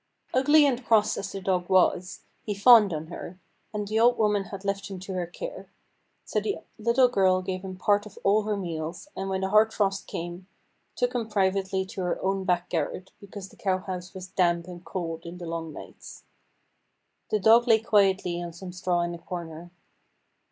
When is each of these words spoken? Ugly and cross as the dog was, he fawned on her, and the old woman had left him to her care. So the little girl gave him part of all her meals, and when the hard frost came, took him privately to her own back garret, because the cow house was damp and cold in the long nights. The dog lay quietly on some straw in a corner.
Ugly 0.33 0.65
and 0.65 0.83
cross 0.83 1.15
as 1.15 1.31
the 1.31 1.39
dog 1.41 1.69
was, 1.69 2.21
he 2.41 2.55
fawned 2.55 2.91
on 2.91 3.05
her, 3.09 3.39
and 3.71 3.87
the 3.87 3.99
old 3.99 4.17
woman 4.17 4.45
had 4.45 4.65
left 4.65 4.89
him 4.89 4.99
to 5.01 5.13
her 5.13 5.27
care. 5.27 5.69
So 6.25 6.39
the 6.39 6.57
little 6.79 7.07
girl 7.07 7.43
gave 7.43 7.61
him 7.61 7.77
part 7.77 8.07
of 8.07 8.17
all 8.23 8.41
her 8.41 8.57
meals, 8.57 9.09
and 9.15 9.29
when 9.29 9.41
the 9.41 9.49
hard 9.49 9.71
frost 9.71 10.07
came, 10.07 10.47
took 10.95 11.13
him 11.13 11.29
privately 11.29 11.85
to 11.85 12.01
her 12.01 12.19
own 12.23 12.45
back 12.45 12.67
garret, 12.71 13.11
because 13.19 13.49
the 13.49 13.57
cow 13.57 13.77
house 13.77 14.15
was 14.15 14.29
damp 14.29 14.65
and 14.65 14.83
cold 14.83 15.23
in 15.23 15.37
the 15.37 15.45
long 15.45 15.71
nights. 15.71 16.23
The 17.29 17.37
dog 17.39 17.67
lay 17.67 17.77
quietly 17.77 18.41
on 18.41 18.53
some 18.53 18.71
straw 18.71 19.01
in 19.01 19.13
a 19.13 19.19
corner. 19.19 19.69